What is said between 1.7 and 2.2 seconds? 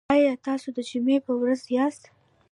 یاست؟